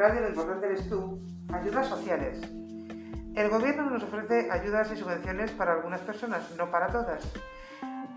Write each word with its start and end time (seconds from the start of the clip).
Radio 0.00 0.22
Lo 0.22 0.28
Importante 0.30 0.66
Eres 0.66 0.88
Tú, 0.88 1.20
ayudas 1.52 1.86
sociales. 1.86 2.40
El 3.34 3.50
gobierno 3.50 3.90
nos 3.90 4.02
ofrece 4.02 4.50
ayudas 4.50 4.90
y 4.90 4.96
subvenciones 4.96 5.50
para 5.50 5.74
algunas 5.74 6.00
personas, 6.00 6.42
no 6.56 6.70
para 6.70 6.86
todas. 6.86 7.30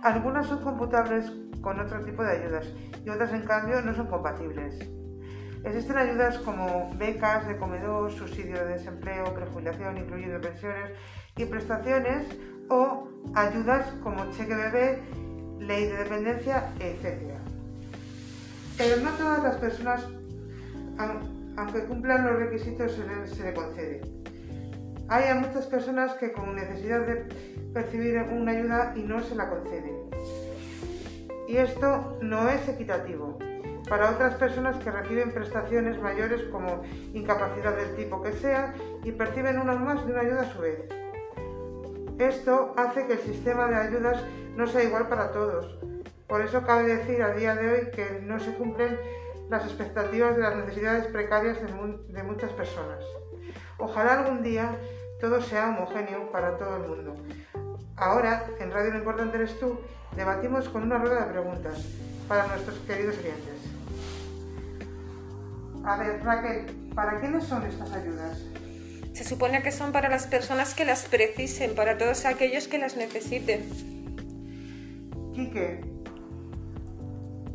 Algunas 0.01 0.47
son 0.47 0.63
computables 0.63 1.29
con 1.59 1.81
otro 1.81 1.99
tipo 2.05 2.23
de 2.23 2.37
ayudas 2.37 2.67
y 3.03 3.09
otras 3.09 3.33
en 3.33 3.41
cambio 3.41 3.81
no 3.81 3.93
son 3.93 4.07
compatibles. 4.07 4.79
Existen 5.65 5.97
ayudas 5.97 6.37
como 6.37 6.89
becas 6.95 7.45
de 7.49 7.57
comedor, 7.57 8.13
subsidio 8.13 8.59
de 8.59 8.75
desempleo, 8.75 9.33
prejubilación, 9.33 9.97
incluyendo 9.97 10.39
pensiones 10.39 10.91
y 11.35 11.43
prestaciones 11.43 12.25
o 12.69 13.09
ayudas 13.35 13.87
como 14.01 14.31
cheque 14.31 14.55
bebé, 14.55 15.03
ley 15.59 15.87
de 15.87 15.97
dependencia, 15.97 16.71
etc. 16.79 17.37
Pero 18.77 19.03
no 19.03 19.11
todas 19.17 19.43
las 19.43 19.57
personas, 19.57 20.07
aunque 21.57 21.85
cumplan 21.85 22.25
los 22.25 22.37
requisitos, 22.37 22.91
se 22.93 23.43
les 23.43 23.53
concede. 23.53 24.01
Hay 25.09 25.33
muchas 25.39 25.65
personas 25.67 26.13
que 26.13 26.31
con 26.31 26.55
necesidad 26.55 27.05
de 27.05 27.25
percibir 27.73 28.17
una 28.31 28.51
ayuda 28.51 28.93
y 28.95 29.03
no 29.03 29.21
se 29.21 29.35
la 29.35 29.49
conceden. 29.49 29.95
Y 31.47 31.57
esto 31.57 32.17
no 32.21 32.49
es 32.49 32.67
equitativo 32.67 33.37
para 33.89 34.11
otras 34.11 34.35
personas 34.35 34.77
que 34.77 34.89
reciben 34.89 35.31
prestaciones 35.31 36.01
mayores 36.01 36.41
como 36.43 36.83
incapacidad 37.13 37.75
del 37.75 37.95
tipo 37.95 38.21
que 38.21 38.31
sea 38.33 38.73
y 39.03 39.11
perciben 39.11 39.59
una 39.59 39.75
más 39.75 40.05
de 40.05 40.13
una 40.13 40.21
ayuda 40.21 40.41
a 40.41 40.53
su 40.53 40.59
vez. 40.59 40.79
Esto 42.17 42.73
hace 42.77 43.05
que 43.05 43.13
el 43.13 43.19
sistema 43.19 43.67
de 43.67 43.75
ayudas 43.75 44.23
no 44.55 44.67
sea 44.67 44.83
igual 44.83 45.09
para 45.09 45.31
todos. 45.31 45.77
Por 46.27 46.41
eso 46.41 46.63
cabe 46.63 46.95
decir 46.95 47.21
a 47.21 47.33
día 47.33 47.55
de 47.55 47.69
hoy 47.69 47.91
que 47.91 48.21
no 48.23 48.39
se 48.39 48.53
cumplen 48.55 48.97
las 49.53 49.65
expectativas 49.65 50.35
de 50.35 50.41
las 50.41 50.55
necesidades 50.55 51.05
precarias 51.07 51.57
de, 51.61 52.23
muchas 52.23 52.51
personas. 52.53 53.03
Ojalá 53.77 54.19
algún 54.19 54.41
día 54.41 54.75
todo 55.21 55.41
sea 55.41 55.69
homogéneo 55.69 56.31
para 56.31 56.57
todo 56.57 56.77
el 56.77 56.89
mundo. 56.89 57.15
Ahora, 57.95 58.47
en 58.59 58.71
Radio 58.71 58.91
Lo 58.91 58.97
Importante 58.97 59.37
Eres 59.37 59.59
Tú, 59.59 59.79
debatimos 60.15 60.67
con 60.69 60.81
una 60.81 60.97
rueda 60.97 61.25
de 61.25 61.33
preguntas 61.33 61.85
para 62.27 62.47
nuestros 62.47 62.79
queridos 62.79 63.15
clientes. 63.17 63.61
A 65.85 65.97
ver, 65.97 66.23
Raquel, 66.23 66.89
¿para 66.95 67.19
quiénes 67.19 67.43
son 67.43 67.63
estas 67.63 67.91
ayudas? 67.91 68.41
Se 69.13 69.23
supone 69.23 69.61
que 69.61 69.71
son 69.71 69.91
para 69.91 70.09
las 70.09 70.25
personas 70.25 70.73
que 70.73 70.83
las 70.83 71.03
precisen, 71.05 71.75
para 71.75 71.99
todos 71.99 72.25
aquellos 72.25 72.67
que 72.67 72.79
las 72.79 72.97
necesiten. 72.97 73.69
Quique, 75.35 75.81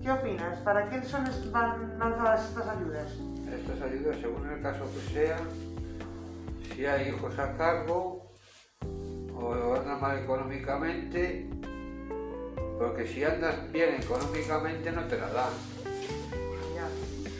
¿qué 0.08 0.12
opinas? 0.12 0.58
¿Para 0.60 0.88
quién 0.88 1.04
son 1.04 1.22
van 1.52 1.98
todas 1.98 2.48
estas 2.48 2.66
ayudas? 2.66 3.12
Estas 3.52 3.82
ayudas, 3.82 4.16
según 4.18 4.48
el 4.48 4.62
caso 4.62 4.84
que 4.94 5.12
sea, 5.12 5.36
si 6.74 6.86
hay 6.86 7.10
hijos 7.10 7.38
a 7.38 7.54
cargo 7.58 8.32
o 9.34 9.74
andan 9.74 10.00
mal 10.00 10.18
económicamente, 10.18 11.50
porque 12.78 13.06
si 13.06 13.22
andas 13.22 13.70
bien 13.70 14.00
económicamente 14.00 14.90
no 14.92 15.04
te 15.04 15.18
la 15.18 15.28
dan 15.28 15.52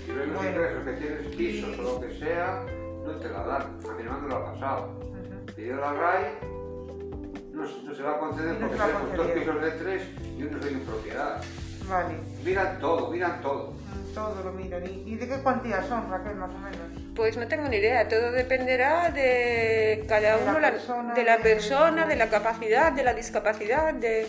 si 0.05 0.13
ves 0.13 0.29
los 0.29 0.45
ingresos 0.45 0.85
que 0.85 0.93
tienes 0.93 1.37
pisos 1.37 1.79
o 1.79 1.83
lo 1.83 2.01
que 2.03 2.19
sea, 2.19 2.67
no 3.05 3.13
te 3.13 3.29
la 3.31 3.45
dan. 3.45 3.63
A 3.63 3.95
mi 3.95 4.03
hermano 4.03 4.29
lo 4.29 4.37
ha 4.37 4.53
pasado. 4.53 5.01
Pidió 5.57 5.77
la 5.77 5.93
RAI, 5.95 6.39
no, 7.53 7.63
no, 7.63 7.95
se 7.95 8.03
va 8.03 8.17
a 8.17 8.19
conceder 8.19 8.59
porque 8.59 8.77
tenemos 8.77 9.17
dos 9.17 9.27
pisos 9.29 9.63
de 9.63 9.71
tres 9.71 10.03
y 10.37 10.43
uno 10.43 10.59
es 10.59 10.65
de 10.65 10.71
propiedad. 10.81 11.43
Vale. 11.89 12.15
Miran 12.45 12.79
todo, 12.79 13.11
miran 13.11 13.41
todo. 13.41 13.75
Todo 14.15 14.43
lo 14.45 14.53
miran. 14.53 14.83
¿Y, 14.87 15.17
de 15.17 15.29
qué 15.29 15.39
cuantía 15.43 15.83
son, 15.83 16.11
Raquel, 16.11 16.37
más 16.37 16.51
o 16.51 16.59
menos? 16.59 17.15
Pues 17.15 17.37
no 17.37 17.47
tengo 17.49 17.69
ni 17.69 17.77
idea, 17.77 18.09
todo 18.09 18.33
dependerá 18.33 19.11
de 19.11 20.05
cada 20.09 20.37
uno, 20.37 20.55
de 20.55 20.61
la 20.61 20.71
persona, 20.71 21.15
de 21.15 21.25
la, 21.25 21.39
persona, 21.39 22.07
de 22.07 22.17
la 22.17 22.29
capacidad, 22.29 22.93
de 22.93 23.05
la 23.05 23.15
discapacidad, 23.15 23.95
de 23.95 24.27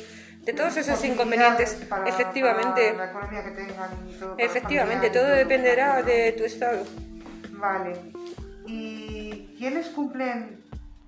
de 0.49 0.53
todos 0.53 0.77
esos 0.77 1.03
inconvenientes, 1.05 1.77
efectivamente. 2.07 2.93
la 2.93 3.05
economía 3.05 3.43
que 3.43 3.51
tengan 3.51 3.89
y 4.09 4.13
todo. 4.13 4.35
Efectivamente, 4.37 5.09
todo 5.09 5.27
dependerá 5.27 6.01
de 6.01 6.31
tu 6.31 6.43
estado. 6.43 6.83
Vale. 7.51 7.93
¿Y 8.65 9.55
quiénes 9.57 9.87
cumplen 9.89 10.59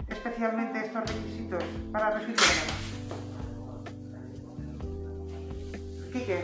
especialmente 0.07 0.79
estos 0.85 1.01
requisitos 1.01 1.63
para 1.91 2.11
recibirla? 2.11 2.90
Quique, 6.11 6.43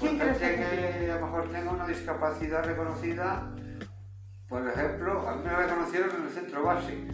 ¿quién 0.00 0.18
crees 0.18 0.38
que, 0.38 1.10
a 1.10 1.16
lo 1.16 1.26
mejor 1.26 1.50
tenga 1.50 1.70
una 1.72 1.86
discapacidad 1.86 2.64
reconocida? 2.64 3.54
Por 4.48 4.66
ejemplo, 4.66 5.28
a 5.28 5.36
mí 5.36 5.44
me 5.44 5.54
reconocieron 5.54 6.10
en 6.16 6.22
el 6.22 6.30
centro 6.30 6.62
base. 6.62 7.06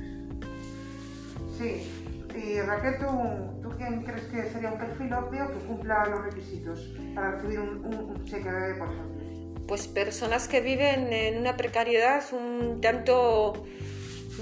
Sí, 1.58 2.02
y 2.36 2.60
Raquel, 2.60 2.98
¿tú, 3.60 3.70
quién 3.76 4.02
crees 4.04 4.22
que 4.26 4.50
sería 4.50 4.70
un 4.70 4.78
perfil 4.78 5.12
obvio 5.14 5.48
que 5.48 5.66
cumpla 5.66 6.06
los 6.06 6.24
requisitos 6.24 6.94
para 7.14 7.32
recibir 7.32 7.58
un, 7.58 8.24
cheque 8.24 8.50
de 8.50 8.74
por 8.74 8.88
ejemplo? 8.88 9.66
Pues 9.66 9.88
personas 9.88 10.46
que 10.46 10.60
viven 10.60 11.12
en 11.12 11.38
una 11.38 11.56
precariedad 11.56 12.22
un 12.32 12.80
tanto 12.80 13.64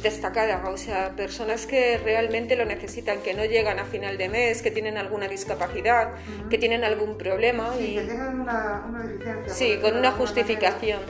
destacada, 0.03 0.69
o 0.69 0.77
sea, 0.77 1.17
personas 1.17 1.67
que 1.67 1.99
realmente 1.99 2.57
lo 2.57 2.65
necesitan, 2.65 3.21
que 3.21 3.35
no 3.35 3.45
llegan 3.45 3.79
a 3.79 3.85
final 3.85 4.17
de 4.19 4.29
mes, 4.29 4.63
que 4.63 4.71
tienen 4.71 4.97
alguna 4.97 5.29
discapacidad, 5.29 6.13
que 6.49 6.59
tienen 6.59 6.85
algún 6.85 7.19
problema. 7.19 7.75
Sí, 7.77 7.85
y... 7.85 7.95
que 7.97 8.03
tengan 8.03 8.41
una, 8.41 8.85
una 8.89 9.03
deficiencia. 9.03 9.53
Sí, 9.53 9.79
con 9.81 9.97
una 9.97 10.13
justificación. 10.13 11.01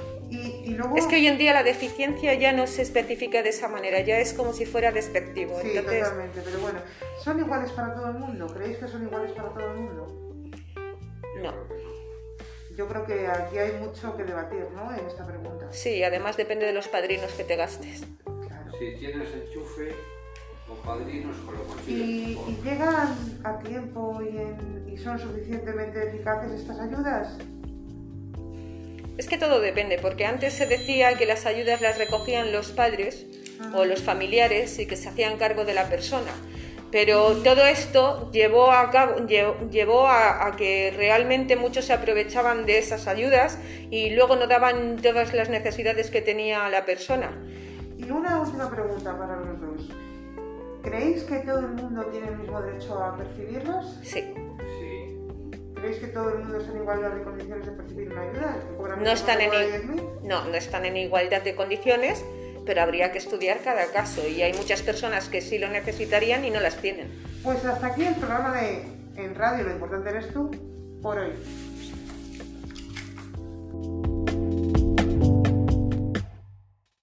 Es 0.96 1.06
que 1.06 1.16
hoy 1.16 1.26
en 1.26 1.38
día 1.38 1.52
la 1.52 1.62
deficiencia 1.62 2.34
ya 2.34 2.52
no 2.52 2.66
se 2.66 2.82
especifica 2.82 3.42
de 3.42 3.50
esa 3.50 3.68
manera, 3.68 4.00
ya 4.00 4.18
es 4.18 4.32
como 4.32 4.52
si 4.52 4.64
fuera 4.64 4.92
despectivo. 4.92 5.58
Sí, 5.60 5.74
totalmente, 5.74 6.40
pero 6.44 6.60
bueno, 6.60 6.78
¿son 7.22 7.38
iguales 7.40 7.70
para 7.72 7.94
todo 7.94 8.08
el 8.08 8.14
mundo? 8.14 8.46
¿Creéis 8.46 8.78
que 8.78 8.88
son 8.88 9.02
iguales 9.02 9.32
para 9.32 9.48
todo 9.48 9.72
el 9.72 9.76
mundo? 9.76 10.40
No. 11.42 11.54
Yo 12.76 12.88
creo 12.88 13.04
que 13.04 13.26
aquí 13.26 13.58
hay 13.58 13.72
mucho 13.72 14.16
que 14.16 14.24
debatir, 14.24 14.66
¿no? 14.74 14.94
En 14.96 15.04
esta 15.06 15.26
pregunta. 15.26 15.66
Sí, 15.72 16.02
además 16.02 16.36
depende 16.36 16.64
de 16.64 16.72
los 16.72 16.88
padrinos 16.88 17.32
que 17.32 17.44
te 17.44 17.56
gastes. 17.56 18.04
Si 18.80 18.92
tienes 18.92 19.28
enchufe 19.34 19.94
o 20.66 20.74
padrinos, 20.76 21.36
con 21.44 21.54
lo 21.54 21.64
consigues. 21.64 22.00
¿Y, 22.00 22.32
¿Y 22.32 22.60
llegan 22.64 23.14
a 23.44 23.58
tiempo 23.58 24.22
y, 24.22 24.90
y 24.90 24.96
son 24.96 25.18
suficientemente 25.18 26.08
eficaces 26.08 26.52
estas 26.52 26.80
ayudas? 26.80 27.36
Es 29.18 29.28
que 29.28 29.36
todo 29.36 29.60
depende, 29.60 29.98
porque 29.98 30.24
antes 30.24 30.54
se 30.54 30.64
decía 30.64 31.12
que 31.18 31.26
las 31.26 31.44
ayudas 31.44 31.82
las 31.82 31.98
recogían 31.98 32.52
los 32.52 32.72
padres 32.72 33.26
o 33.74 33.84
los 33.84 34.00
familiares 34.00 34.78
y 34.78 34.86
que 34.86 34.96
se 34.96 35.10
hacían 35.10 35.36
cargo 35.36 35.66
de 35.66 35.74
la 35.74 35.90
persona. 35.90 36.32
Pero 36.90 37.36
todo 37.44 37.66
esto 37.66 38.30
llevó 38.32 38.72
a, 38.72 38.90
cabo, 38.90 39.26
llevó 39.26 40.08
a, 40.08 40.54
que 40.56 40.90
realmente 40.96 41.54
muchos 41.54 41.84
se 41.84 41.92
aprovechaban 41.92 42.64
de 42.64 42.78
esas 42.78 43.08
ayudas 43.08 43.58
y 43.90 44.08
luego 44.08 44.36
no 44.36 44.46
daban 44.46 44.96
todas 44.96 45.34
las 45.34 45.50
necesidades 45.50 46.10
que 46.10 46.22
tenía 46.22 46.66
la 46.70 46.86
persona. 46.86 47.30
Y 48.00 48.10
una 48.10 48.40
última 48.40 48.70
pregunta 48.70 49.16
para 49.18 49.36
los 49.36 49.60
dos. 49.60 49.88
¿Creéis 50.82 51.22
que 51.24 51.40
todo 51.40 51.58
el 51.58 51.68
mundo 51.68 52.02
tiene 52.06 52.28
el 52.28 52.38
mismo 52.38 52.60
derecho 52.62 52.98
a 52.98 53.14
percibirlas? 53.14 53.98
Sí. 54.02 54.24
¿Creéis 55.74 55.98
que 55.98 56.06
todo 56.06 56.30
el 56.30 56.38
mundo 56.38 56.56
está 56.56 56.72
en 56.72 56.78
igualdad 56.78 57.10
de 57.10 57.22
condiciones 57.22 57.66
de 57.66 57.72
percibir 57.72 58.10
una 58.10 58.22
ayuda? 58.22 58.56
No 58.98 59.10
están, 59.10 59.40
en, 59.42 59.50
no, 60.22 60.44
no 60.46 60.54
están 60.54 60.86
en 60.86 60.96
igualdad 60.96 61.42
de 61.42 61.54
condiciones, 61.54 62.24
pero 62.64 62.80
habría 62.80 63.12
que 63.12 63.18
estudiar 63.18 63.58
cada 63.62 63.86
caso 63.92 64.26
y 64.26 64.40
hay 64.40 64.54
muchas 64.54 64.80
personas 64.80 65.28
que 65.28 65.42
sí 65.42 65.58
lo 65.58 65.68
necesitarían 65.68 66.44
y 66.46 66.50
no 66.50 66.60
las 66.60 66.76
tienen. 66.76 67.10
Pues 67.42 67.62
hasta 67.66 67.88
aquí 67.88 68.04
el 68.04 68.14
programa 68.14 68.54
de 68.54 68.82
En 69.16 69.34
Radio, 69.34 69.64
lo 69.64 69.72
importante 69.72 70.08
eres 70.08 70.32
tú, 70.32 70.50
por 71.02 71.18
hoy. 71.18 71.32